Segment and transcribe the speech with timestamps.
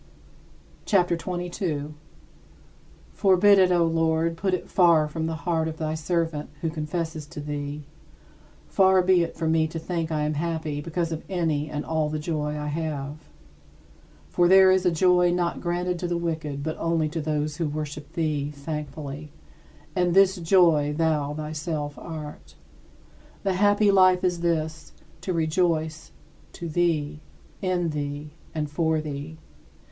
[0.87, 1.93] CHAPTER XXII 32.
[3.13, 7.27] Forbid it, O Lord, put it far from the heart of thy servant, who confesses
[7.27, 7.83] to thee
[8.67, 12.09] far be it from me to think I am happy because of any and all
[12.09, 13.17] the joy I have.
[14.27, 17.67] For there is a joy not granted to the wicked but only to those who
[17.67, 19.31] worship thee thankfully
[19.95, 22.55] and this joy thou thyself art.
[23.43, 26.11] The happy life is this to rejoice
[26.53, 27.19] to thee,
[27.61, 29.37] in thee, and for thee.